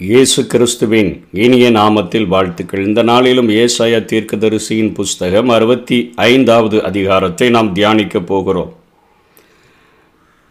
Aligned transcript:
இயேசு 0.00 0.46
கிறிஸ்துவின் 0.46 1.10
இனிய 1.30 1.66
நாமத்தில் 1.70 2.26
வாழ்த்துக்கள். 2.26 2.86
இந்த 2.86 3.02
நாளிலும் 3.02 3.48
ஏசாயா 3.48 4.00
தீர்க்கதரிசியின் 4.10 4.90
புஸ்தகம் 4.92 5.48
அறுபத்தி 5.48 5.98
ஐந்தாவது 6.14 6.82
அதிகாரத்தை 6.84 7.50
நாம் 7.50 7.72
தியானிக்க 7.72 8.20
போகிறோம். 8.20 8.72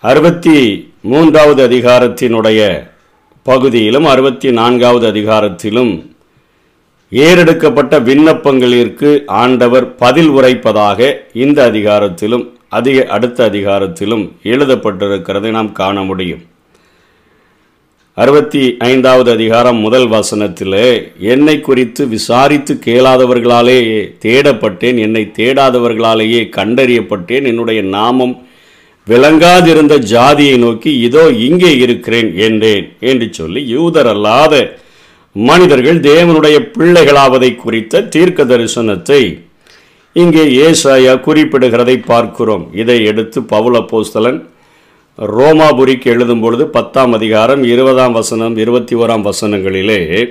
அறுபத்தி 0.03 0.55
மூன்றாவது 1.01 1.61
அதிகாரத்தினுடைய 1.67 2.61
பகுதியிலும் 3.43 4.05
அறுபத்தி 4.05 4.51
நான்காவது 4.51 5.07
அதிகாரத்திலும் 5.11 5.93
ஏறெடுக்கப்பட்ட 7.11 7.99
விண்ணப்பங்களிற்கு 7.99 9.11
ஆண்டவர் 9.43 9.95
பதில் 9.95 10.29
உரைப்பதாக 10.29 11.11
இந்த 11.33 11.71
அதிகாரத்திலும் 11.71 12.47
அதிக 12.69 13.05
அடுத்த 13.17 13.49
அதிகாரத்திலும் 13.49 14.25
எழுதப்பட்டிருக்கிறதை 14.43 15.51
நாம் 15.51 15.71
காண 15.71 16.03
முடியும். 16.03 16.43
அறுபத்தி 18.17 18.77
ஐந்தாவது 18.79 19.31
அதிகாரம் 19.31 19.77
முதல் 19.77 20.07
வசனத்திலே 20.07 21.01
என்னை 21.19 21.61
குறித்து 21.61 22.07
விசாரித்து 22.07 22.79
கேளாதவர்களாலேயே 22.85 24.13
தேடப்பட்டேன் 24.25 24.99
என்னை 24.99 25.31
தேடாதவர்களாலேயே 25.37 26.49
கண்டறியப்பட்டேன் 26.55 27.47
என்னுடைய 27.47 27.81
நாமம் 27.81 28.45
விளங்காதிருந்த 29.07 29.97
ஜாதியை 29.97 30.57
நோக்கி 30.57 30.99
இதோ 30.99 31.29
இங்கே 31.29 31.77
இருக்கிறேன் 31.77 32.35
என்றேன் 32.37 32.97
என்று 32.99 33.33
சொல்லி 33.33 33.67
யூதர் 33.67 34.07
அல்லாத 34.07 34.79
மனிதர்கள் 35.31 35.99
தேவனுடைய 35.99 36.71
பிள்ளைகளாவதை 36.77 37.55
குறித்த 37.55 38.01
தீர்க்க 38.01 38.43
தரிசனத்தை 38.43 39.43
இங்கே 40.13 40.43
ஏசாயா 40.43 41.19
குறிப்பிடுகிறதை 41.19 42.03
பார்க்கிறோம். 42.05 42.69
இதை 42.73 43.05
எடுத்து 43.05 43.41
பவுல 43.41 43.87
போஸ்தலன் 43.91 44.51
ரோமாபுரிக்கு 45.17 46.03
எழுதும் 46.03 46.41
பொழுது 46.41 46.67
பத்தாம் 46.67 47.13
அதிகாரம் 47.13 47.63
இருபதாம் 47.63 48.11
வசனம் 48.11 48.57
இருபத்தி 48.57 48.95
ஓராம் 48.95 49.29
வசனங்களிலே 49.29 50.29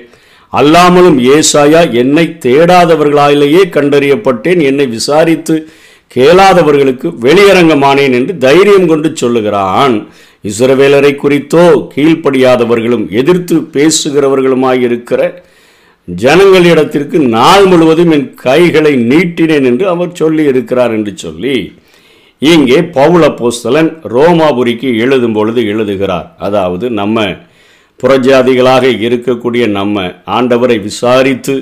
அல்லாமலும் 0.53 1.19
ஏசாயா 1.19 1.93
என்னை 1.93 2.37
தேடாதவர்களாலேயே 2.39 3.63
கண்டறியப்பட்டேன் 3.71 4.63
என்னை 4.63 4.87
விசாரித்து 4.87 5.69
கேளாதவர்களுக்கு 6.15 7.15
வெளியரங்கமானேன் 7.21 8.13
என்று 8.13 8.39
தைரியம் 8.39 8.87
கொண்டு 8.87 9.11
சொல்லுகிறான். 9.15 10.09
இஸ்ரவேலரை 10.45 11.17
குறித்தோ 11.17 11.89
கீழ்ப்படியாதவர்களும் 11.97 13.11
எதிர்த்து 13.11 13.57
பேசுகிறவர்களுமாயிருக்கிற 13.57 15.35
ஜனங்களிடத்திற்கு 16.17 17.19
நாள் 17.29 17.67
முழுவதும் 17.67 18.11
என் 18.11 18.35
கைகளை 18.35 18.95
நீட்டினேன் 18.95 19.65
என்று 19.65 19.89
அவர் 19.89 20.13
சொல்லி 20.13 20.45
இருக்கிறார் 20.45 20.91
என்று 20.91 21.13
சொல்லி 21.17 21.73
இங்கே 22.51 22.79
பவுல 22.97 23.25
போஸ்தலன் 23.41 23.91
ரோமாபுரிக்கு 24.15 24.89
எழுதும் 25.05 25.33
பொழுது 25.33 25.61
எழுதுகிறார். 25.73 26.27
அதாவது 26.39 26.87
நம்ம 27.01 27.27
புறஜாதிகளாக 28.01 28.85
இருக்கக்கூடிய 29.07 29.65
நம்ம 29.71 30.05
ஆண்டவரை 30.37 30.77
விசாரித்து 30.89 31.55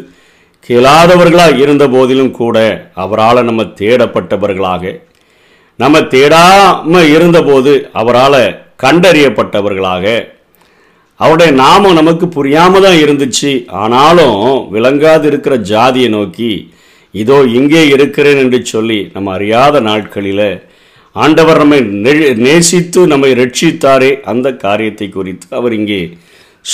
கேளாதவர்களாக 0.69 1.59
இருந்த 1.65 1.85
போதிலும் 1.89 2.33
கூட 2.41 2.57
அவரால் 3.03 3.49
நம்ம 3.49 3.63
தேடப்பட்டவர்களாக 3.81 4.93
நம்ம 5.79 5.99
தேடாமல் 6.15 7.11
இருந்தபோது 7.17 7.73
அவரால் 8.01 8.43
கண்டறியப்பட்டவர்களாக 8.83 10.05
அவருடைய 11.21 11.51
நாமம் 11.63 11.99
நமக்கு 12.01 12.27
புரியாமல் 12.29 12.85
தான் 12.85 13.01
இருந்துச்சு. 13.05 13.51
ஆனாலும் 13.83 14.39
விளங்காது 14.75 15.27
இருக்கிற 15.31 15.55
ஜாதியை 15.71 16.09
நோக்கி 16.09 16.53
இதோ 17.15 17.39
இங்கே 17.59 17.83
இருக்கிறேன் 17.95 18.41
என்று 18.45 18.59
சொல்லி 18.65 18.99
நம்ம 19.15 19.33
அறியாத 19.33 19.81
நாட்களில் 19.89 20.47
ஆண்டவர் 21.13 21.57
நம்மை 21.57 21.79
நெ- 21.79 22.37
நேசித்து 22.37 23.07
நம்மை 23.07 23.33
ரட்சித்தாரே. 23.33 24.21
அந்த 24.21 24.53
காரியத்தை 24.53 25.09
குறித்து 25.09 25.57
அவர் 25.57 25.73
இங்கே 25.73 26.09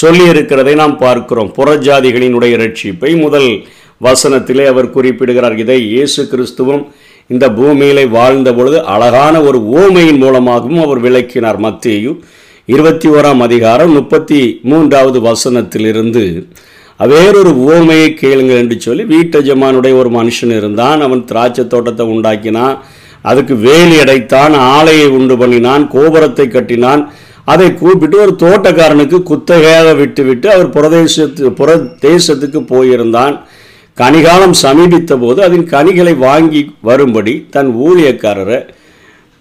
சொல்லியிருக்கிறதை 0.02 0.74
நாம் 0.74 0.98
பார்க்கிறோம். 0.98 1.54
புறஜாதிகளினுடைய 1.56 2.56
ரட்சிப்பை 2.56 3.20
முதல் 3.20 3.62
வசனத்திலே 4.02 4.66
அவர் 4.66 4.90
குறிப்பிடுகிறார். 4.90 5.58
இதை 5.58 5.86
இயேசு 5.86 6.28
கிறிஸ்துவும் 6.30 6.86
இந்த 7.28 7.52
பூமியிலே 7.52 8.04
வாழ்ந்த 8.04 8.54
பொழுது 8.54 8.84
அழகான 8.84 9.42
ஒரு 9.42 9.58
ஓமையின் 9.58 10.16
மூலமாகவும் 10.16 10.82
அவர் 10.82 10.98
விளக்கினார். 10.98 11.60
மத்தியு 11.60 12.18
இருபத்தி 12.66 13.08
ஓராம் 13.08 13.38
அதிகாரம் 13.38 13.92
முப்பத்தி 13.92 14.60
மூன்றாவது 14.62 15.20
வசனத்திலிருந்து 15.20 16.46
வேறொரு 16.98 17.50
ஓமையை 17.50 18.14
கேளுங்கள் 18.14 18.56
என்று 18.56 18.80
சொல்லி 18.80 19.02
வீட்டஜமானுடைய 19.02 19.94
ஒரு 19.94 20.10
மனுஷன் 20.10 20.56
இருந்தான். 20.56 21.00
அவன் 21.00 21.24
திராட்சை 21.24 21.66
தோட்டத்தை 21.66 22.06
உண்டாக்கினான். 22.06 22.78
அதுக்கு 23.30 23.54
வேலி 23.66 23.96
அடைத்தான் 24.02 24.54
ஆலையை 24.74 25.08
உண்டு 25.18 25.34
பண்ணினான் 25.40 25.84
கோபுரத்தை 25.94 26.46
கட்டினான். 26.48 27.02
அதை 27.52 27.66
கூப்பிட்டு 27.80 28.16
ஒரு 28.24 28.32
தோட்டக்காரனுக்கு 28.42 29.18
குத்தகையாக 29.30 29.88
விட்டுவிட்டு 30.00 30.48
அவர் 30.54 30.74
புரதேசத்து 30.76 31.50
புற 31.60 31.76
தேசத்துக்கு 32.06 32.60
போயிருந்தான். 32.72 33.36
கனிகாலம் 33.98 34.56
சமீபித்த 34.62 35.12
போது 35.20 35.38
அதன் 35.44 35.66
கனிகளை 35.74 36.14
வாங்கி 36.24 36.62
வரும்படி 36.88 37.34
தன் 37.54 37.70
ஊழியக்காரரை 37.86 38.58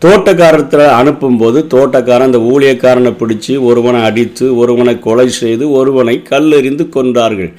தோட்டக்காரத்தில் 0.02 0.85
அனுப்பும்போது 1.00 1.59
தோட்டக்காரன் 1.73 2.29
அந்த 2.29 2.40
ஊழியக்காரனை 2.52 3.12
பிடிச்சு 3.19 3.53
ஒருவனை 3.69 4.02
அடித்து 4.09 4.46
ஒருவனை 4.62 4.96
கொலை 5.06 5.28
செய்து 5.41 5.66
ஒருவனை 5.79 6.16
கல்லெறிந்து 6.31 6.85
கொன்றார்கள். 6.96 7.52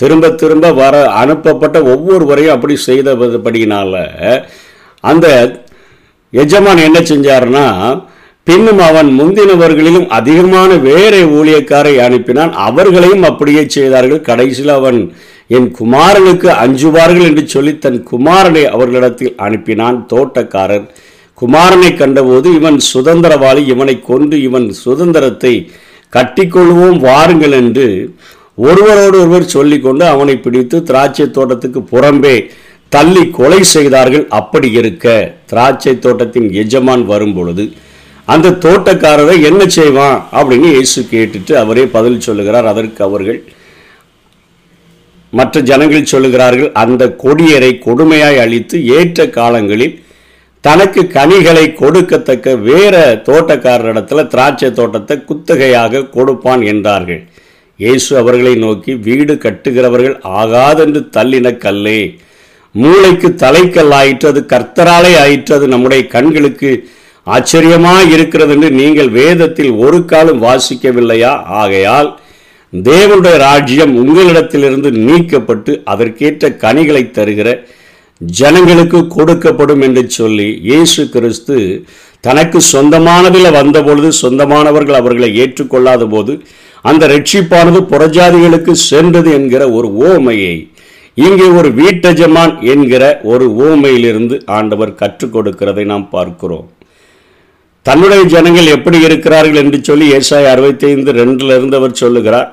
திரும்ப 0.00 0.30
திரும்ப 0.42 0.66
வர 0.82 0.94
அனுப்பப்பட்ட 1.22 1.78
ஒவ்வொருவரையும் 1.94 2.54
அப்படி 2.56 2.76
செய்தபடியினால 2.88 4.02
அந்த 5.04 5.26
எஜமான் 6.32 6.86
என்ன 6.88 6.98
செஞ்சாருன்னா 7.00 7.66
பின்னும் 8.46 8.80
அவன் 8.80 9.08
முந்தினவர்களிலும் 9.18 10.06
அதிகமான 10.08 10.70
வேறு 10.86 11.18
ஊழியக்காரை 11.38 11.94
அனுப்பினான். 12.06 12.52
அவர்களையும் 12.68 13.22
அப்படியே 13.22 13.62
செய்தார்கள். 13.68 14.20
கடைசியில் 14.20 14.72
அவன் 14.78 14.98
என் 15.56 15.68
குமாரனுக்கு 15.78 16.48
அஞ்சுவார்கள் 16.64 17.26
என்று 17.28 17.44
சொல்லி 17.48 17.72
தன் 17.78 18.00
குமாரனை 18.10 18.64
அவர்களிடத்தில் 18.74 19.34
அனுப்பினான். 19.46 19.96
தோட்டக்காரர் 20.12 20.86
குமாரனை 21.38 21.90
கண்டபோது 21.96 22.48
இவன் 22.58 22.78
சுதந்திரவாளி 22.92 23.62
இவனை 23.66 23.94
கொண்டு 24.00 24.36
இவன் 24.42 24.66
சுதந்திரத்தை 24.84 25.54
கட்டிக்கொள்வோம் 26.12 26.98
வாருங்கள் 26.98 27.54
என்று 27.60 27.86
ஒருவரோடு 28.58 29.16
ஒருவர் 29.20 29.52
சொல்லிக்கொண்டு 29.54 30.04
அவனை 30.04 30.34
பிடித்து 30.36 30.76
திராட்சை 30.82 31.26
தோட்டத்துக்கு 31.30 31.80
புறம்பே 31.92 32.36
தள்ளி 32.94 33.22
கொலை 33.38 33.60
செய்தார்கள். 33.74 34.24
அப்படி 34.38 34.68
இருக்க 34.80 35.06
திராட்சை 35.50 35.94
தோட்டத்தின் 36.04 36.48
எஜமான் 36.62 37.04
வரும் 37.12 37.34
பொழுது 37.38 37.64
அந்த 38.32 38.56
தோட்டக்காரரை 38.64 39.36
என்ன 39.48 39.62
செய்வான் 39.76 40.18
அப்படின்னு 40.38 40.68
இயேசு 40.76 41.00
கேட்டுட்டு 41.12 41.52
அவரே 41.62 41.84
பதில் 41.96 42.24
சொல்லுகிறார். 42.26 42.68
அதற்கு 42.72 43.00
அவர்கள் 43.08 43.40
மற்ற 45.38 45.60
ஜனங்கள் 45.70 46.10
சொல்லுகிறார்கள் 46.12 46.70
அந்த 46.82 47.02
கொடியரை 47.24 47.72
கொடுமையாய் 47.84 48.40
அழித்து 48.44 48.76
ஏற்ற 48.96 49.26
காலங்களில் 49.36 49.96
தனக்கு 50.64 51.02
கனிகளை 51.16 51.66
கொடுக்கத்தக்க 51.82 52.54
வேற 52.68 52.96
தோட்டக்காரரிடத்துல 53.28 54.24
திராட்சை 54.32 54.70
தோட்டத்தை 54.78 55.16
குத்தகையாக 55.28 56.02
கொடுப்பான் 56.16 56.62
என்றார்கள். 56.72 57.22
இயேசு 57.82 58.10
அவர்களை 58.22 58.54
நோக்கி 58.64 58.94
வீடு 59.06 59.36
கட்டுகிறவர்கள் 59.44 60.16
ஆகாதென்று 60.40 61.02
தள்ளின 61.16 61.52
கல்லே 61.64 62.00
மூளைக்கு 62.74 63.28
தலைக்கல் 63.34 63.90
ஆயிற்று 63.90 64.28
அது 64.28 64.46
கர்த்தராலே 64.46 65.18
ஆயிற்று 65.20 65.54
அது 65.54 65.68
நம்முடைய 65.68 66.06
கண்களுக்கு 66.06 66.70
ஆச்சரியமாக 67.26 68.02
இருக்கிறது 68.02 68.52
என்று 68.54 68.70
நீங்கள் 68.70 69.08
வேதத்தில் 69.08 69.70
ஒரு 69.70 70.04
காலம் 70.04 70.42
வாசிக்கவில்லையா? 70.42 71.44
ஆகையால் 71.46 72.18
தேவனுடைய 72.72 73.36
ராஜ்யம் 73.38 73.96
உங்களிடத்திலிருந்து 73.96 74.90
நீக்கப்பட்டு 74.90 75.82
அதற்கேற்ற 75.84 76.56
கனிகளை 76.56 77.10
தருகிற 77.10 77.48
ஜனங்களுக்கு 78.20 79.06
கொடுக்கப்படும் 79.06 79.80
என்று 79.80 80.10
சொல்லி 80.10 80.60
இயேசு 80.62 81.08
கிறிஸ்து 81.08 81.84
தனக்கு 82.20 82.60
சொந்தமானதில் 82.72 83.52
வந்தபொழுது 83.52 84.12
சொந்தமானவர்கள் 84.22 84.94
அவர்களை 84.94 85.36
ஏற்றுக்கொள்ளாத 85.36 86.06
போது 86.06 86.32
அந்த 86.84 87.06
ரட்சிப்பானது 87.06 87.80
புறஜாதிகளுக்கு 87.82 88.72
சென்றது 88.72 89.32
என்கிற 89.32 89.70
ஒரு 89.70 89.94
ஓமையை 90.06 90.69
இங்கே 91.14 91.46
ஒரு 91.58 91.68
வீட்டஜமான் 91.80 92.52
என்கிற 92.72 93.04
ஒரு 93.32 93.46
ஊமையிலிருந்து 93.66 94.36
ஆண்டவர் 94.58 94.98
கற்றுக் 95.00 95.34
கொடுக்கிறதை 95.34 95.84
நாம் 95.92 96.06
பார்க்கிறோம். 96.16 96.66
தன்னுடைய 97.86 98.22
ஜனங்கள் 98.34 98.74
எப்படி 98.76 98.98
இருக்கிறார்கள் 99.06 99.60
என்று 99.62 99.78
சொல்லி 99.88 100.06
ஏசாய் 100.18 100.50
அறுபத்தைந்து 100.54 101.12
ரெண்டில் 101.20 101.54
இருந்து 101.56 101.76
அவர் 101.80 102.00
சொல்லுகிறார். 102.02 102.48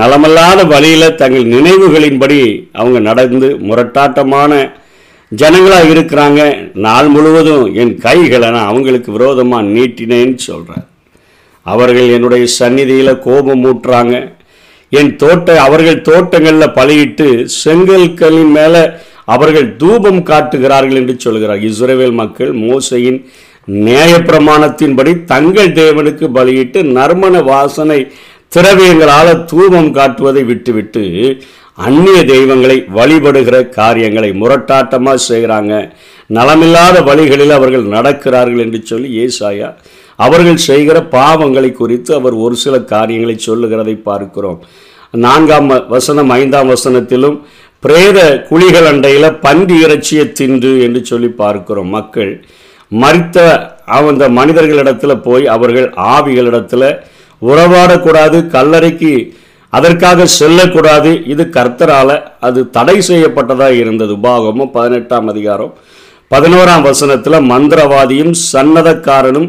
நலமல்லாத 0.00 0.60
வழியில் 0.72 1.16
தங்கள் 1.22 1.46
நினைவுகளின்படி 1.54 2.40
அவங்க 2.80 2.98
நடந்து 3.08 3.48
முரட்டாட்டமான 3.68 4.52
ஜனங்களாக 5.32 5.90
இருக்கிறாங்க. 5.94 6.40
நாள் 6.86 7.08
முழுவதும் 7.14 7.66
என் 7.82 7.94
கைகளை 8.06 8.50
நான் 8.56 8.70
அவங்களுக்கு 8.72 9.10
விரோதமாக 9.16 9.70
நீட்டினேன்னு 9.74 10.40
சொல்கிறார் 10.48 10.86
அவர்கள் 11.66 12.08
என்னுடைய 12.16 12.44
சந்நிதியில் 12.60 13.22
கோபம் 13.26 13.64
ஊட்டுறாங்க. 13.70 14.14
என் 14.98 15.12
தோட்ட 15.16 15.48
அவர்கள் 15.66 16.04
தோட்டங்களில் 16.08 16.74
பலியிட்டு 16.78 17.28
செங்கல்களின் 17.62 18.52
மேலே 18.58 18.82
அவர்கள் 19.34 19.68
தூபம் 19.82 20.22
காட்டுகிறார்கள் 20.30 20.98
என்று 21.00 21.14
சொல்கிறார். 21.24 21.60
இஸ்ரேவேல் 21.68 22.18
மக்கள் 22.22 22.52
மோசையின் 22.64 23.20
நியாயப்பிரமாணத்தின்படி 23.86 25.12
தங்கள் 25.32 25.76
தேவனுக்கு 25.80 26.26
பலியிட்டு 26.38 26.80
நறுமண 26.96 27.42
வாசனை 27.50 28.00
திரவியங்களால் 28.54 29.32
தூபம் 29.50 29.90
காட்டுவதை 29.98 30.42
விட்டுவிட்டு 30.50 31.04
அந்நிய 31.86 32.18
தெய்வங்களை 32.32 32.76
வழிபடுகிற 32.96 33.56
காரியங்களை 33.78 34.30
முரட்டாட்டமாக 34.40 35.18
செய்கிறாங்க. 35.28 35.74
நலமில்லாத 36.36 36.96
வழிகளில் 37.08 37.54
அவர்கள் 37.58 37.86
நடக்கிறார்கள் 37.94 38.64
என்று 38.64 38.80
சொல்லி 38.90 39.08
ஏசாயா 39.24 39.68
அவர்கள் 40.26 40.64
செய்கிற 40.68 40.98
பாவங்களை 41.16 41.70
குறித்து 41.80 42.10
அவர் 42.18 42.36
ஒரு 42.44 42.56
சில 42.62 42.74
காரியங்களை 42.92 43.36
சொல்லுகிறதை 43.48 43.94
பார்க்கிறோம். 44.08 44.58
நான்காம் 45.24 45.68
வசனம் 45.94 46.30
ஐந்தாம் 46.40 46.70
வசனத்திலும் 46.74 47.36
பிரேத 47.82 48.18
குழிகள் 48.48 48.88
அண்டையில் 48.90 49.36
பன்றி 49.44 49.76
இறைச்சியை 49.84 50.24
தின்று 50.40 50.72
என்று 50.86 51.00
சொல்லி 51.10 51.30
பார்க்கிறோம். 51.42 51.90
மக்கள் 51.98 52.32
மறித்த 52.92 53.38
அந்த 53.98 54.24
மனிதர்களிடத்தில் 54.38 55.22
போய் 55.26 55.44
அவர்கள் 55.54 55.88
ஆவிகளிடத்தில் 56.14 56.88
உறவாடக்கூடாது 57.42 58.38
கல்லறைக்கு 58.56 59.12
அதற்காக 59.72 60.26
செல்லக்கூடாது. 60.38 61.10
இது 61.32 61.44
கர்த்தரால 61.56 62.10
அது 62.46 62.60
தடை 62.76 62.96
செய்யப்பட்டதாக 63.08 63.74
இருந்தது. 63.82 64.12
உபாகமும் 64.18 64.72
பதினெட்டாம் 64.76 65.28
அதிகாரம் 65.32 65.72
பதினோராம் 66.30 66.86
வசனத்தில் 66.88 67.46
மந்திரவாதியும் 67.52 68.34
சன்னதக்காரனும் 68.52 69.48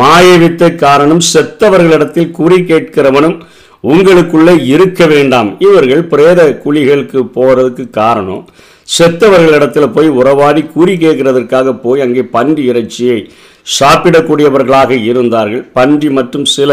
மாயவித்தைக்காரனும் 0.00 1.22
செத்தவர்களிடத்தில் 1.32 2.34
குறி 2.38 2.58
கேட்கிறவனும் 2.70 3.36
உங்களுக்குள்ளே 3.84 4.54
இருக்க 4.74 5.00
வேண்டாம். 5.06 5.50
இவர்கள் 5.66 6.02
பிரேத 6.12 6.40
குழிகளுக்கு 6.64 7.20
போகிறதுக்கு 7.36 7.84
காரணம் 8.00 8.42
செத்தவர்களிடத்தில் 8.96 9.92
போய் 9.96 10.08
உறவாடி 10.20 10.62
குறி 10.74 10.94
கேட்கிறதற்காக 11.04 11.74
போய் 11.84 12.04
அங்கே 12.06 12.22
பன்றி 12.36 12.62
இறைச்சியை 12.70 13.18
சாப்பிடக்கூடியவர்களாக 13.78 14.90
இருந்தார்கள். 15.10 15.64
பன்றி 15.78 16.10
மற்றும் 16.18 16.46
சில 16.56 16.70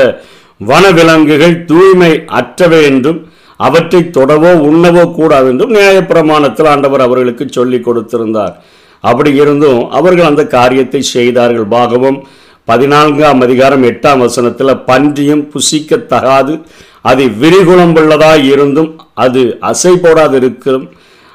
வனவிலங்குகள் 0.62 1.56
தூய்மை 1.71 2.12
அற்றவை 2.39 2.79
என்றும் 2.91 3.19
அவற்றை 3.59 4.01
தொடவோ 4.17 4.51
உண்ணவோ 4.69 5.03
கூடாது 5.17 5.47
என்றும் 5.51 5.75
நியாயப்பிரமாணத்தில் 5.77 6.69
ஆண்டவர் 6.73 7.06
அவர்களுக்கு 7.07 7.45
சொல்லிக் 7.57 7.85
கொடுத்திருந்தார். 7.88 8.56
அப்படி 9.03 9.31
இருந்தும் 9.41 9.81
அவர்கள் 10.00 10.29
அந்த 10.31 10.44
காரியத்தை 10.57 11.01
செய்தார்கள். 11.15 11.67
பாகவம் 11.75 12.19
பதினான்காம் 12.67 13.41
அதிகாரம் 13.41 13.83
எட்டாம் 13.83 14.21
வசனத்தில் 14.21 14.81
பன்றியும் 14.88 15.44
புசிக்கத்தகாது 15.51 16.53
அது 17.01 17.23
விரிகுணம்புள்ளதாய் 17.39 18.45
இருந்தும் 18.45 18.91
அது 19.15 19.41
அசை 19.62 19.94
போடாது 19.95 20.35
இருக்கும் 20.35 20.85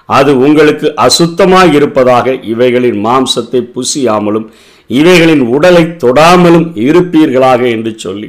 அது 0.08 0.30
உங்களுக்கு 0.38 0.86
அசுத்தமாக 1.00 1.74
இருப்பதாக 1.74 2.32
இவைகளின் 2.44 2.98
மாம்சத்தை 3.04 3.60
புசியாமலும் 3.74 4.46
இவைகளின் 4.90 5.44
உடலை 5.48 5.84
தொடாமலும் 6.04 6.66
இருப்பீர்களாக 6.84 7.62
என்று 7.70 7.92
சொல்லி 7.98 8.28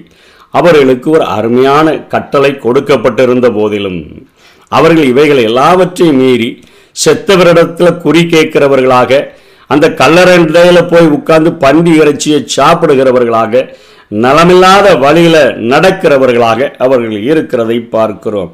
அவர்களுக்கு 0.53 1.07
ஒரு 1.11 1.25
அருமையான 1.29 1.87
கட்டளை 2.07 2.51
கொடுக்கப்பட்டிருந்த 2.57 3.47
போதிலும் 3.51 3.99
அவர்கள் 4.71 5.07
இவைகள் 5.07 5.41
எல்லாவற்றையும் 5.41 6.19
மீறி 6.19 6.49
செத்தவரிடத்தில் 6.95 7.99
குறி 7.99 8.21
கேட்கிறவர்களாக 8.25 9.11
அந்த 9.71 9.85
கல்லறையில் 10.01 10.89
போய் 10.91 11.13
உட்கார்ந்து 11.17 11.51
பன்றி 11.63 11.93
இறைச்சியை 12.01 12.39
சாப்பிடுகிறவர்களாக 12.57 13.63
நலமில்லாத 14.23 14.87
வழியில் 15.03 15.43
நடக்கிறவர்களாக 15.71 16.69
அவர்கள் 16.83 17.27
இருக்கிறதை 17.31 17.77
பார்க்கிறோம். 17.95 18.51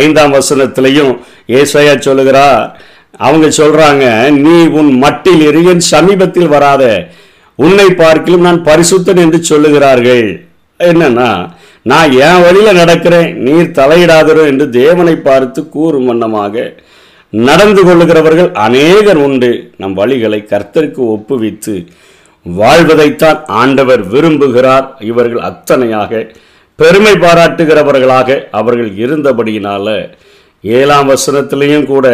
ஐந்தாம் 0.00 0.34
வசனத்திலையும் 0.36 1.12
ஏசையா 1.60 1.94
சொல்லுகிறார் 2.06 2.62
அவங்க 3.24 3.46
சொல்றாங்க 3.60 4.04
நீ 4.44 4.54
உன் 4.80 4.92
மட்டில் 5.04 5.42
எரியன் 5.48 5.82
சமீபத்தில் 5.92 6.52
வராத 6.54 6.84
உன்னை 7.58 7.88
பார்க்கிலும் 8.02 8.46
நான் 8.46 8.62
பரிசுத்தன் 8.68 9.22
என்று 9.24 9.38
சொல்லுகிறார்கள். 9.50 10.26
என்னன்னா 10.80 11.30
நான் 11.90 12.12
என் 12.26 12.42
வழியில் 12.44 12.78
நடக்கிறேன் 12.80 13.30
நீர் 13.46 13.76
தலையிடாதரோ 13.78 14.42
என்று 14.50 14.66
தேவனை 14.80 15.14
பார்த்து 15.28 15.60
கூறும் 15.74 16.08
வண்ணமாக 16.10 16.64
நடந்து 17.32 17.82
கொள்ளுகிறவர்கள் 17.84 18.52
அநேகர் 18.66 19.16
உண்டு. 19.16 19.50
நம் 19.76 19.96
வழிகளை 19.96 20.40
கர்த்தருக்கு 20.52 21.02
ஒப்புவித்து 21.14 21.86
வாழ்வதைத்தான் 22.46 23.40
ஆண்டவர் 23.46 24.02
விரும்புகிறார். 24.12 24.86
இவர்கள் 25.00 25.46
அத்தனையாக 25.50 26.22
பெருமை 26.78 27.12
பாராட்டுகிறவர்களாக 27.12 28.48
அவர்கள் 28.50 28.90
இருந்தபடியினால 29.04 30.16
ஏழாம் 30.62 31.10
வசனத்திலையும் 31.10 31.86
கூட 31.86 32.06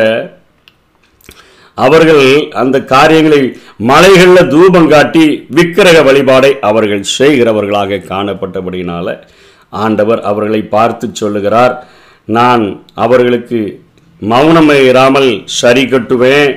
அவர்கள் 1.75 2.25
அந்த 2.63 2.77
காரியங்களை 2.95 3.41
மலைகளில் 3.91 4.49
தூபம் 4.49 4.89
காட்டி 4.89 5.47
விக்கிரக 5.49 5.99
வழிபாடை 6.09 6.59
அவர்கள் 6.71 7.05
செய்கிறவர்களாக 7.19 8.01
காணப்பட்டபடியினால 8.13 9.17
ஆண்டவர் 9.69 10.21
அவர்களை 10.23 10.63
பார்த்து 10.63 11.09
சொல்லுகிறார். 11.13 11.75
நான் 12.25 12.65
அவர்களுக்கு 12.95 13.61
மௌனமை 14.31 14.79
இராமல் 14.91 15.31
சரி 15.61 15.85
கட்டுவேன். 15.93 16.53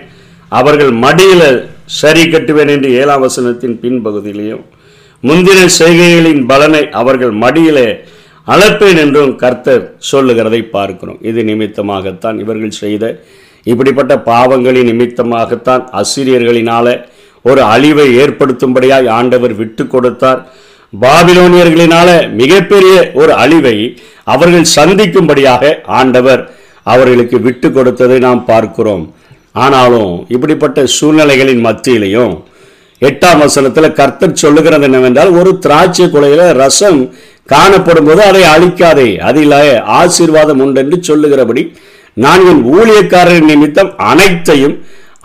அவர்கள் 0.59 0.93
மடியில் 1.03 1.49
சரி 1.99 2.23
கட்டுவேன் 2.33 2.71
என்று 2.75 2.89
ஏழாம் 3.01 3.23
வசனத்தின் 3.25 3.75
பின்பகுதியிலையும் 3.83 4.63
முந்தின 5.23 5.59
செய்கைகளின் 5.79 6.41
பலனை 6.51 6.83
அவர்கள் 7.01 7.33
மடியிலே 7.43 7.87
அளப்பேன் 8.47 8.99
என்றும் 9.03 9.33
கர்த்தர் 9.41 9.83
சொல்லுகிறதை 10.11 10.61
பார்க்கிறோம். 10.75 11.19
இது 11.29 11.39
நிமித்தமாகத்தான் 11.49 12.37
இவர்கள் 12.43 12.79
செய்த 12.83 13.03
இப்படிப்பட்ட 13.71 14.13
பாவங்களின் 14.29 14.89
நிமித்தமாகத்தான் 14.91 15.83
அசிரியர்களினால 16.01 16.95
ஒரு 17.45 17.61
அழிவை 17.73 18.07
ஏற்படுத்தும்படியாய் 18.23 19.07
ஆண்டவர் 19.17 19.53
விட்டு 19.61 19.83
கொடுத்தார். 19.93 20.41
பாபிலோனியர்களினால 20.93 22.09
மிகப்பெரிய 22.39 22.95
ஒரு 23.21 23.33
அழிவை 23.43 23.75
அவர்கள் 24.33 24.73
சந்திக்கும்படியாக 24.77 25.73
ஆண்டவர் 25.99 26.41
அவர்களுக்கு 26.83 27.37
விட்டு 27.47 27.67
கொடுத்ததை 27.71 28.17
நாம் 28.27 28.41
பார்க்கிறோம். 28.51 29.03
ஆனாலும் 29.63 30.13
இப்படிப்பட்ட 30.35 30.85
சூழ்நிலைகளின் 30.97 31.65
மத்தியிலையும் 31.67 32.33
எட்டாம் 33.01 33.41
வசனத்தில் 33.43 33.95
கர்த்தர் 33.99 34.41
சொல்லுகிறது 34.43 34.85
என்னவென்றால் 34.87 35.31
ஒரு 35.39 35.51
திராட்சை 35.63 36.05
குலையில 36.13 36.41
ரசம் 36.61 36.99
காணப்படும் 37.53 38.07
போது 38.07 38.21
அதை 38.29 38.43
அழிக்காதே 38.53 39.09
அதில் 39.29 39.55
ஆசீர்வாதம் 39.99 40.61
உண்டென்று 40.65 40.97
சொல்லுகிறபடி 41.09 41.63
நான் 42.23 42.43
என் 42.51 42.63
ஊழியக்காரரின் 42.75 43.49
நிமித்தம் 43.51 43.91
அனைத்தையும் 44.11 44.75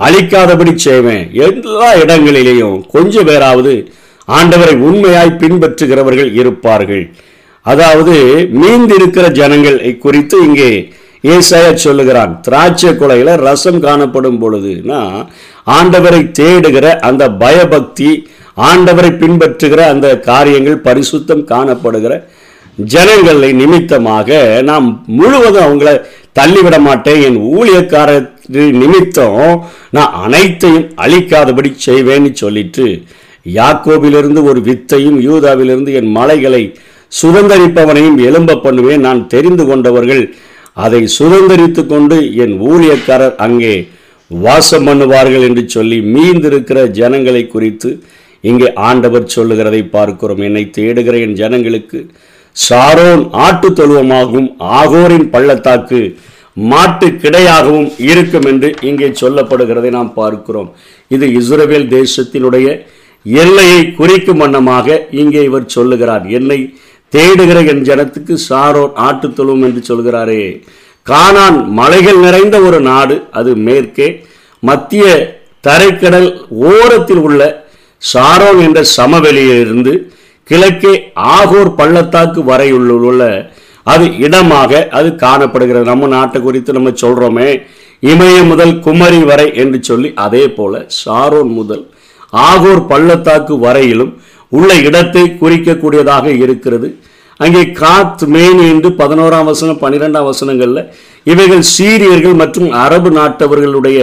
அழிக்காதபடி 0.07 0.73
செய்வேன். 0.87 1.25
எல்லா 1.47 1.91
இடங்களிலேயும் 2.03 2.77
கொஞ்சம் 2.95 3.29
பேராவது 3.31 3.75
ஆண்டவரை 4.29 4.75
உண்மையாய் 4.89 5.39
பின்பற்றுகிறவர்கள் 5.43 6.31
இருப்பார்கள். 6.41 7.05
அதாவது 7.67 8.15
மீந்திருக்கிற 8.61 9.27
ஜனங்கள் 9.41 9.79
குறித்து 10.05 10.39
இங்கே 10.49 10.71
ஏசாய 11.25 11.75
சொல்லுகிறான் 11.75 12.41
திராட்சை 12.41 12.91
கொலையில் 12.93 13.33
ரசம் 13.37 13.81
காணப்படும் 13.81 14.41
பொழுதுனா 14.43 15.01
ஆண்டவரை 15.77 16.23
தேடுகிற 16.39 16.87
அந்த 17.09 17.31
பயபக்தி 17.31 18.11
ஆண்டவரை 18.71 19.11
பின்பற்றுகிற 19.23 19.81
அந்த 19.93 20.21
காரியங்கள் 20.21 20.85
பரிசுத்தம் 20.89 21.45
காணப்படுகிற 21.53 22.15
ஜனங்களை 22.93 23.53
நிமித்தமாக 23.53 24.39
நாம் 24.63 25.05
முழுவதும் 25.19 25.67
அவங்கள 25.67 25.91
தள்ளிவிட 26.33 26.79
மாட்டேன். 26.79 27.21
என் 27.23 27.39
ஊழியக்காரர் 27.59 28.27
நிமித்தம் 28.81 29.65
நான் 29.91 30.13
அனைத்தையும் 30.25 30.89
அழிக்காதபடி 31.05 31.71
செய்வேன்னு 31.87 32.33
சொல்லிட்டு 32.33 32.87
யாக்கோபிலிருந்து 33.47 34.43
ஒரு 34.43 34.61
வித்தையும் 34.61 35.19
யூதாவிலிருந்து 35.29 35.93
என் 35.93 36.11
மலைகளை 36.19 36.63
சுதந்தரிப்பவனையும் 37.23 38.19
எலும்ப 38.29 38.61
பண்ணுவேன். 38.61 39.01
நான் 39.01 39.27
தெரிந்து 39.27 39.67
கொண்டவர்கள் 39.67 40.23
அதை 40.85 41.03
சுதந்திரித்து 41.19 41.83
கொண்டு 41.87 42.17
என் 42.45 42.55
ஊழியக்காரர் 42.71 43.37
அங்கே 43.47 43.75
வாசம் 44.31 44.87
பண்ணுவார்கள் 44.89 45.45
என்று 45.49 45.63
சொல்லி 45.75 45.99
மீந்திருக்கிற 46.15 46.79
ஜனங்களை 47.01 47.43
குறித்து 47.47 47.91
இங்கே 48.51 48.69
ஆண்டவர் 48.89 49.33
சொல்லுகிறதை 49.35 49.83
பார்க்கிறோம். 49.97 50.43
என்னை 50.49 50.65
தேடுகிற 50.79 51.15
என் 51.27 51.39
ஜனங்களுக்கு 51.43 52.01
சாரோன் 52.57 53.25
ஆட்டு 53.47 53.69
தொழுவமாகவும் 53.79 54.51
ஆகோரின் 54.81 55.29
பள்ளத்தாக்கு 55.35 56.01
மாட்டு 56.73 57.09
கிடையாகவும் 57.23 57.89
இருக்கும் 58.11 58.47
என்று 58.51 58.69
இங்கே 58.91 59.09
சொல்லப்படுகிறதை 59.23 59.91
நாம் 59.97 60.13
பார்க்கிறோம். 60.21 60.69
இது 61.15 61.27
இஸ்ரேல் 61.39 61.89
தேசத்தினுடைய 61.99 62.69
எல்லையை 63.27 63.81
குறிக்கும் 63.99 64.43
வண்ணமாக 64.43 64.99
இங்கே 65.23 65.43
இவர் 65.49 65.75
சொல்லுகிறார். 65.77 66.25
என்னை 66.39 66.59
தேடுகிற 67.13 67.59
என் 67.67 67.83
ஜனத்துக்கு 67.83 68.35
சாரோர் 68.49 68.93
ஆட்டுத்தொழும் 69.07 69.63
என்று 69.67 69.83
சொல்கிறாரே. 69.89 70.63
கானான் 71.07 71.59
மலைகள் 71.79 72.19
நிறைந்த 72.19 72.61
ஒரு 72.61 72.81
நாடு 72.81 73.23
அது 73.31 73.55
மேற்கே. 73.57 74.09
மத்திய 74.63 75.05
தரைக்கடல் 75.67 76.29
ஓரத்தில் 76.49 77.23
உள்ள 77.29 77.69
சாரோன் 78.15 78.61
என்ற 78.67 78.83
சமவெளியிலிருந்து 78.97 79.93
கிழக்கே 80.45 80.95
ஆகோர் 81.15 81.75
பள்ளத்தாக்கு 81.75 82.45
வரை 82.45 82.73
உள்ள 82.73 83.23
அது 83.83 84.17
இடமாக 84.17 84.89
அது 84.91 85.15
காணப்படுகிறது. 85.15 85.85
நம்ம 85.85 86.07
நாட்டை 86.07 86.43
குறித்து 86.43 86.73
நம்ம 86.73 86.91
சொல்றோமே. 87.03 87.49
இமய 88.03 88.47
முதல் 88.49 88.81
குமரி 88.81 89.21
வரை 89.25 89.49
என்று 89.55 89.79
சொல்லி 89.83 90.13
அதே 90.15 90.49
போல 90.49 90.87
சாரோன் 91.05 91.53
முதல் 91.61 91.85
ஆகோர் 92.31 92.87
பள்ளத்தாக்கு 92.87 93.59
வரையிலும் 93.59 94.13
உள்ள 94.57 94.71
இடத்தை 94.89 95.25
குறிக்கக்கூடியதாக 95.43 96.27
இருக்கிறது. 96.45 96.89
அங்கே 97.45 97.63
காத் 97.81 98.23
மேன் 98.35 98.61
என்று 98.73 98.91
பதினோராம் 99.01 99.49
வசனம் 99.51 99.81
பன்னிரெண்டாம் 99.83 100.29
வசனங்களில் 100.33 100.83
இவைகள் 101.33 101.65
சீரியர்கள் 101.75 102.37
மற்றும் 102.43 102.71
அரபு 102.85 103.11
நாட்டவர்களுடைய 103.19 104.01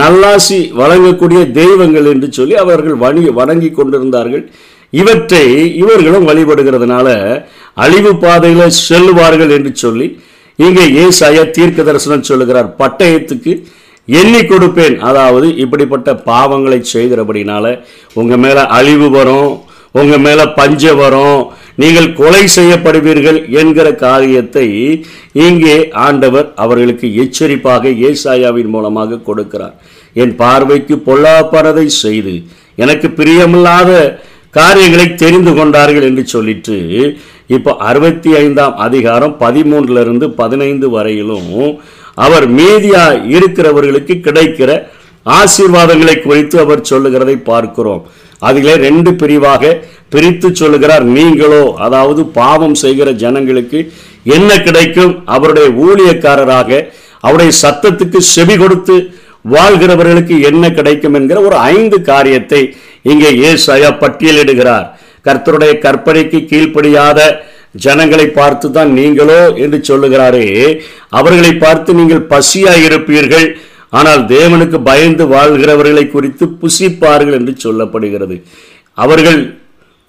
நல்லாசி 0.00 0.58
வழங்கக்கூடிய 0.80 1.40
தெய்வங்கள் 1.58 2.08
என்று 2.12 2.28
சொல்லி 2.38 2.54
அவர்கள் 2.64 2.96
வணி 3.04 3.22
வணங்கி 3.40 3.70
கொண்டிருந்தார்கள். 3.70 4.44
இவற்றை 5.00 5.44
இவர்களும் 5.82 6.28
வழிபடுகிறதுனால 6.28 7.08
அழிவு 7.84 8.12
பாதையில் 8.24 8.76
செல்லுவார்கள் 8.88 9.52
என்று 9.56 9.72
சொல்லி 9.84 10.06
இங்கே 10.58 10.84
ஏசாயா 11.02 11.42
தீர்க்க 11.56 11.82
தரிசனம் 11.88 12.28
சொல்லுகிறார். 12.30 12.68
பட்டயத்துக்கு 12.80 13.52
எண்ணி 14.08 14.40
கொடுப்பேன். 14.42 14.96
அதாவது 15.08 15.48
இப்படிப்பட்ட 15.62 16.10
பாவங்களை 16.30 16.80
செய்கிறபடினால 16.94 17.64
உங்கள் 18.20 18.42
மேலே 18.44 18.62
அழிவு 18.78 19.08
வரும் 19.10 19.50
உங்கள் 20.00 20.22
மேலே 20.26 20.44
பஞ்ச 20.58 20.92
வரும் 20.94 21.40
நீங்கள் 21.82 22.08
கொலை 22.12 22.42
செய்யப்படுவீர்கள் 22.56 23.38
என்கிற 23.60 23.88
காரியத்தை 24.04 24.66
இங்கே 25.46 25.76
ஆண்டவர் 26.06 26.46
அவர்களுக்கு 26.64 27.08
எச்சரிப்பாக 27.24 27.92
ஏசாயாவின் 28.08 28.72
மூலமாக 28.74 29.20
கொடுக்கிறார். 29.28 29.76
என் 30.22 30.34
பார்வைக்கு 30.36 30.96
பொல்லாப்பனதை 31.08 31.86
செய்து 32.04 32.34
எனக்கு 32.84 33.08
பிரியமில்லாத 33.18 33.90
காரியங்களை 34.50 35.06
தெரிந்து 35.14 35.52
கொண்டார்கள் 35.54 36.06
என்று 36.10 36.24
சொல்லிட்டு 36.26 36.76
இப்போ 37.56 37.72
அறுபத்தி 37.88 38.30
ஐந்தாம் 38.36 38.74
அதிகாரம் 38.86 39.34
பதிமூன்றுல 39.40 40.00
இருந்து 40.00 40.26
பதினைந்து 40.40 40.86
வரையிலும் 40.96 41.52
அவர் 42.24 42.46
மீதியா 42.58 43.04
இருக்கிறவர்களுக்கு 43.36 44.14
கிடைக்கிற 44.26 44.70
ஆசீர்வாதங்களை 45.26 46.16
குறித்து 46.26 46.56
அவர் 46.64 46.88
சொல்லுகிறதை 46.90 47.36
பார்க்கிறோம். 47.50 48.02
அதிலே 48.48 48.74
ரெண்டு 48.86 49.10
பிரிவாக 49.20 49.72
பிரித்து 50.12 50.48
சொல்லுகிறார். 50.60 51.04
நீங்களோ 51.16 51.62
அதாவது 51.86 52.20
பாவம் 52.40 52.76
செய்கிற 52.82 53.08
ஜனங்களுக்கு 53.22 53.80
என்ன 54.36 54.50
கிடைக்கும்? 54.66 55.12
அவருடைய 55.34 55.68
ஊழியக்காரராக 55.86 56.70
அவருடைய 57.26 57.52
சத்தத்துக்கு 57.62 58.18
செவி 58.34 58.56
கொடுத்து 58.62 58.96
வாழ்கிறவர்களுக்கு 59.54 60.36
என்ன 60.50 60.64
கிடைக்கும் 60.78 61.16
என்கிற 61.18 61.38
ஒரு 61.48 61.56
ஐந்து 61.74 61.98
காரியத்தை 62.10 62.62
இங்கே 63.10 63.30
ஏசாயா 63.50 63.90
பட்டியலிடுகிறார். 64.02 64.86
கர்த்தருடைய 65.26 65.72
கற்பனைக்கு 65.84 66.38
கீழ்ப்படியாத 66.50 67.20
ஜனங்களை 67.74 68.26
பார்த்து 68.38 68.66
தான் 68.76 68.90
நீங்களோ 68.98 69.40
என்று 69.64 69.78
சொல்லுகிறாரே 69.88 70.46
அவர்களை 71.18 71.52
பார்த்து 71.64 71.90
நீங்கள் 72.00 72.28
பசியாய் 72.32 72.84
இருப்பீர்கள். 72.88 73.48
ஆனால் 73.98 74.22
தேவனுக்கு 74.34 74.78
பயந்து 74.90 75.24
வாழ்கிறவர்களை 75.34 76.04
குறித்து 76.14 76.46
புசிப்பார்கள் 76.62 77.36
என்று 77.38 77.52
சொல்லப்படுகிறது. 77.64 78.36
அவர்கள் 79.04 79.40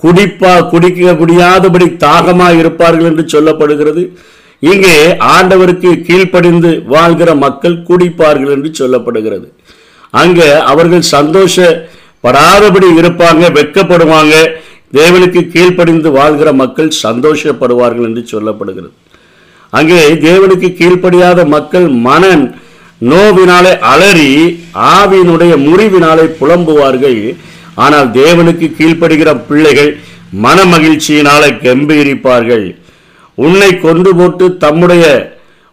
குடிப்பா 0.03 0.53
குடிக்க 0.73 1.13
முடியாதபடி 1.21 1.87
தாகமாக 2.05 2.59
இருப்பார்கள் 2.61 3.09
என்று 3.11 3.25
சொல்லப்படுகிறது. 3.33 4.03
இங்கே 4.69 4.95
ஆண்டவருக்கு 5.35 5.89
கீழ்ப்படிந்து 6.07 6.71
வாழ்கிற 6.93 7.29
மக்கள் 7.45 7.77
குடிப்பார்கள் 7.89 8.53
என்று 8.55 8.69
சொல்லப்படுகிறது. 8.79 9.47
அங்க 10.21 10.39
அவர்கள் 10.71 11.11
சந்தோஷப்படாதபடி 11.15 12.87
இருப்பாங்க 12.99 13.43
வெட்கப்படுவாங்க. 13.57 14.35
தேவனுக்கு 14.93 15.41
கீழ்ப்படிந்து 15.53 16.09
வாழ்கிற 16.17 16.49
மக்கள் 16.61 16.97
சந்தோஷப்படுவார்கள் 17.05 18.07
என்று 18.09 18.23
சொல்லப்படுகிறது. 18.33 18.91
அங்கே 19.77 19.99
தேவனுக்கு 20.27 20.69
கீழ்ப்படியாத 20.79 21.39
மக்கள் 21.55 21.87
மனன் 22.07 22.45
நோவினாலே 23.11 23.73
அலறி 23.91 24.31
ஆவியினுடைய 24.93 25.53
முறிவினாலே 25.65 26.25
புலம்புவார்கள். 26.39 27.19
ஆனால் 27.83 28.07
தேவனுக்கு 28.21 28.67
கீழ்ப்படுகிற 28.79 29.29
பிள்ளைகள் 29.49 29.91
மன 30.45 30.57
மகிழ்ச்சியினாலே 30.73 31.49
கம்பீரிப்பார்கள். 31.65 32.65
உன்னை 33.37 33.69
கொண்டு 33.85 34.11
போட்டு 34.15 34.45
தம்முடைய 34.63 35.05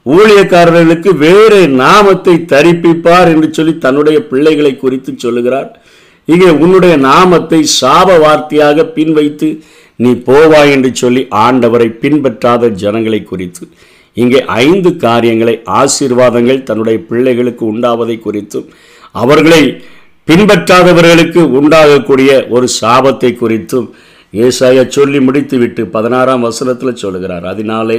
ஊழியக்காரர்களுக்கு 0.06 1.10
வேறு 1.24 1.60
நாமத்தை 1.82 2.34
தரிப்பிப்பார் 2.52 3.30
என்று 3.32 3.48
சொல்லி 3.56 3.74
தன்னுடைய 3.84 4.18
பிள்ளைகளை 4.30 4.72
குறித்து 4.76 5.12
சொல்லுகிறார். 5.24 5.70
இங்கே 6.28 6.50
உன்னுடைய 6.64 6.94
நாமத்தை 7.08 7.60
சாப 7.80 8.08
வார்த்தையாக 8.24 8.84
பின் 8.96 9.12
வைத்து 9.12 9.48
நீ 9.96 10.10
போவாய் 10.28 10.72
என்று 10.76 10.90
சொல்லி 11.02 11.22
ஆண்டவரை 11.44 11.88
பின்பற்றாத 12.02 12.70
ஜனங்களை 12.82 13.20
குறித்து 13.24 13.64
இங்கே 14.16 14.40
ஐந்து 14.64 14.90
காரியங்களை 14.96 15.54
ஆசீர்வாதங்கள் 15.80 16.66
தன்னுடைய 16.68 16.98
பிள்ளைகளுக்கு 17.08 17.64
உண்டாவதை 17.72 18.16
குறித்தும் 18.20 18.68
அவர்களை 19.22 19.62
பின்பற்றாதவர்களுக்கு 20.28 21.40
உண்டாகக்கூடிய 21.58 22.30
ஒரு 22.48 22.66
சாபத்தை 22.80 23.30
குறித்தும் 23.42 23.88
ஏசாய 24.44 24.78
சொல்லி 24.88 25.18
முடித்துவிட்டு 25.20 25.82
பதினாறாம் 25.86 26.46
வசனத்தில் 26.46 27.00
சொல்லுகிறார். 27.02 27.44
அதனாலே 27.52 27.98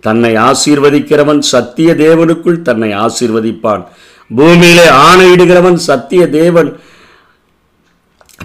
தன்னை 0.00 0.32
ஆசீர்வதிக்கிறவன் 0.48 1.42
சத்திய 1.52 1.90
தேவனுக்குள் 2.04 2.64
தன்னை 2.68 2.90
ஆசீர்வதிப்பான். 3.04 3.82
பூமியிலே 4.30 4.86
ஆணையிடுகிறவன் 5.06 5.78
சத்திய 5.88 6.22
தேவன் 6.40 6.70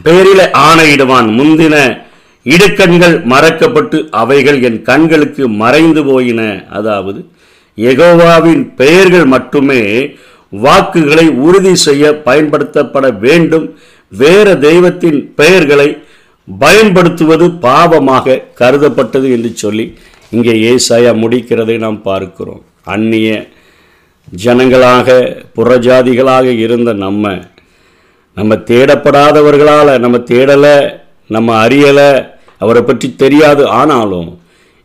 பெயரில 0.06 0.42
ஆணையிடுவான். 0.68 1.28
முந்தின 1.38 1.76
இடுக்கண்கள் 2.46 3.16
மறக்கப்பட்டு 3.34 3.98
அவைகள் 4.22 4.60
என் 4.68 4.82
கண்களுக்கு 4.90 5.44
மறைந்து 5.62 6.02
போயின. 6.10 6.42
அதாவது 6.78 7.20
எகோவாவின் 7.78 8.64
பெயர்கள் 8.76 9.26
மட்டுமே 9.26 9.82
வாக்குகளை 10.50 11.26
உறுதி 11.46 11.74
செய்ய 11.88 12.12
பயன்படுத்தப்பட 12.28 13.06
வேண்டும். 13.26 13.66
வேற 14.22 14.48
தெய்வத்தின் 14.68 15.20
பெயர்களை 15.40 15.90
பயன்படுத்துவது 16.48 17.46
பாவமாக 17.68 18.42
கருதப்பட்டது 18.60 19.28
என்று 19.36 19.52
சொல்லி 19.64 19.86
இங்கே 20.36 20.54
ஏசாயா 20.72 21.12
முடிக்கிறதை 21.24 21.76
நாம் 21.86 22.00
பார்க்கிறோம். 22.02 22.64
அந்நிய 22.94 23.30
ஜனங்களாக 24.44 25.08
புறஜாதிகளாக 25.58 26.46
இருந்த 26.64 26.94
நம்ம 27.06 27.34
நம்ம 28.38 28.56
தேடப்படாதவர்களால் 28.70 29.92
நம்ம 30.00 30.18
தேடலை 30.32 30.76
நம்ம 31.36 31.50
அறியலை 31.66 32.10
அவரை 32.58 32.82
பற்றி 32.84 33.08
தெரியாது. 33.16 33.64
ஆனாலும் 33.80 34.30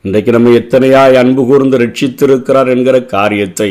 இன்றைக்கு 0.05 0.31
நம்ம 0.33 0.53
எத்தனையாய் 0.61 1.15
அன்பு 1.15 1.43
கூர்ந்து 1.47 1.77
ரட்சித்திருக்கிறார் 1.79 2.71
என்கிற 2.75 2.97
காரியத்தை 3.15 3.69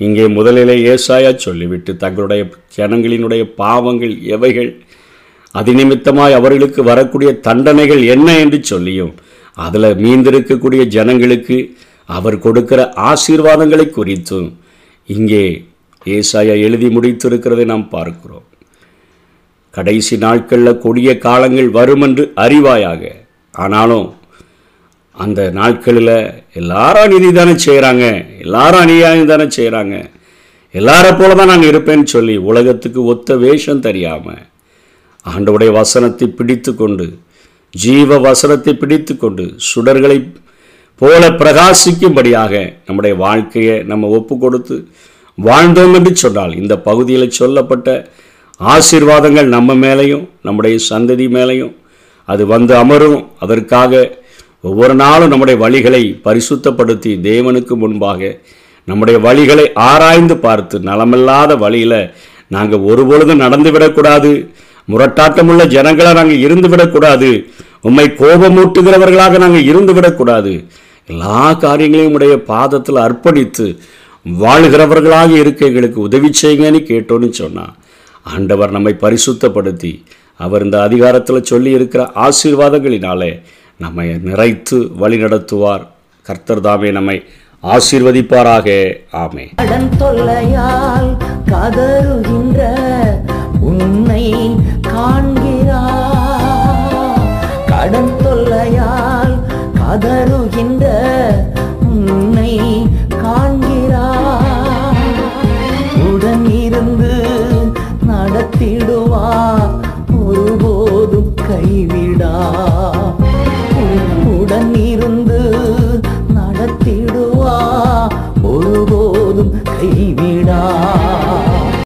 இங்கே 0.00 0.24
முதலிலே 0.28 0.76
ஏசாயா 0.92 1.30
சொல்லிவிட்டு 1.36 1.92
தங்களுடைய 1.96 2.42
ஜனங்களினுடைய 2.76 3.44
பாவங்கள் 3.56 4.14
எவைகள் 4.36 4.70
அது 5.54 5.72
நிமித்தமாய் 5.72 6.38
அவர்களுக்கு 6.38 6.80
வரக்கூடிய 6.82 7.30
தண்டனைகள் 7.46 8.02
என்ன 8.14 8.28
என்று 8.38 8.58
சொல்லியும் 8.62 9.12
அதில் 9.56 9.98
மீந்திருக்கக்கூடிய 10.04 10.82
ஜனங்களுக்கு 10.96 11.58
அவர் 12.08 12.36
கொடுக்கிற 12.38 12.80
ஆசீர்வாதங்களை 13.10 13.86
குறித்தும் 13.96 14.48
இங்கே 15.08 15.44
ஏசாயா 16.06 16.54
எழுதி 16.66 16.88
முடித்திருக்கிறதை 16.96 17.64
நாம் 17.64 17.88
பார்க்கிறோம். 17.88 18.46
கடைசி 19.74 20.16
நாட்களில் 20.16 20.78
கொடிய 20.78 21.10
காலங்கள் 21.18 21.70
வரும் 21.70 22.02
என்று 22.02 22.24
அறிவாயாக. 22.36 23.02
ஆனாலும் 23.54 24.06
அந்த 25.16 25.40
நாட்களில் 25.50 26.16
எல்லாரும் 26.52 27.04
அநீதி 27.04 27.30
தானே 27.32 27.54
செய்கிறாங்க 27.64 28.04
எல்லாரும் 28.38 28.80
அநியாயம் 28.80 29.26
தானே 29.26 29.46
செய்கிறாங்க 29.56 29.94
எல்லாரை 30.74 31.10
போல 31.12 31.34
தான் 31.34 31.46
நான் 31.46 31.62
இருப்பேன்னு 31.62 32.06
சொல்லி 32.06 32.34
உலகத்துக்கு 32.48 33.00
ஒத்த 33.04 33.36
வேஷம் 33.36 33.80
தெரியாமல் 33.80 34.42
ஆண்டவுடைய 35.26 35.70
வசனத்தை 35.70 36.26
பிடித்து 36.30 36.72
கொண்டு 36.74 37.06
ஜீவ 37.74 38.18
வசனத்தை 38.18 38.72
பிடித்து 38.74 39.14
கொண்டு 39.16 39.44
சுடர்களை 39.68 40.18
போல 41.00 41.30
பிரகாசிக்கும்படியாக 41.30 42.52
நம்முடைய 42.86 43.14
வாழ்க்கையை 43.16 43.76
நம்ம 43.82 44.08
ஒப்பு 44.08 44.36
கொடுத்து 44.38 44.76
வாழ்ந்தோம் 45.38 45.94
என்று 45.94 46.12
சொன்னால் 46.16 46.54
இந்த 46.54 46.74
பகுதியில் 46.80 47.36
சொல்லப்பட்ட 47.36 47.88
ஆசீர்வாதங்கள் 48.60 49.48
நம்ம 49.56 49.74
மேலேயும் 49.74 50.28
நம்முடைய 50.42 50.78
சந்ததி 50.90 51.26
மேலேயும். 51.36 51.74
அது 52.28 52.46
வந்து 52.46 52.74
அமரும். 52.74 53.28
அதற்காக 53.38 53.92
ஒவ்வொரு 54.60 54.94
நாளும் 54.94 55.28
நம்முடைய 55.28 55.56
வழிகளை 55.64 56.02
பரிசுத்தப்படுத்தி 56.24 57.12
தேவனுக்கு 57.28 57.74
முன்பாக 57.82 58.40
நம்முடைய 58.84 59.18
வழிகளை 59.18 59.66
ஆராய்ந்து 59.74 60.36
பார்த்து 60.36 60.78
நலமில்லாத 60.78 61.58
வழியில் 61.58 62.00
நாங்கள் 62.48 62.80
ஒருபொழுதும் 62.80 63.42
நடந்து 63.44 63.70
விடக்கூடாது. 63.72 64.32
முரட்டாட்டமுள்ள 64.88 65.66
ஜனங்களை 65.66 66.12
நாங்கள் 66.12 66.44
இருந்து 66.46 66.68
விடக்கூடாது. 66.68 67.30
உண்மை 67.80 68.06
கோபமூட்டுகிறவர்களாக 68.06 69.38
நாங்கள் 69.38 69.64
இருந்து 69.64 69.94
விடக்கூடாது. 69.94 70.64
எல்லா 71.06 71.52
காரியங்களையும் 71.52 72.12
உடைய 72.12 72.36
பாதத்தில் 72.42 73.04
அர்ப்பணித்து 73.06 73.66
வாழ்கிறவர்களாக 74.40 75.30
இருக்க 75.30 75.66
எங்களுக்கு 75.66 76.00
உதவி 76.00 76.30
செய்யுங்கன்னு 76.42 76.80
கேட்டோன்னு 76.90 77.30
சொன்னான் 77.30 77.74
ஆண்டவர் 78.32 78.70
நம்மை 78.70 78.94
பரிசுத்தப்படுத்தி 79.00 79.92
அவர் 80.40 80.64
இந்த 80.64 80.78
அதிகாரத்தில் 80.82 81.42
சொல்லி 81.42 81.70
இருக்கிற 81.70 82.02
ஆசீர்வாதங்களினாலே 82.18 83.30
நம்மை 83.80 84.08
நிறைத்து 84.24 84.76
வழி 84.96 85.16
நடத்துவார் 85.22 85.84
கர்த்தர் 86.26 86.60
தாமே 86.60 86.90
நம்மை 86.90 87.16
ஆசீர்வதிப்பாராக. 87.64 88.66
ஆமே 89.16 89.44
கடன் 89.54 89.88
தொல்லையால் 89.98 91.08
கதறுகின்ற 91.50 92.60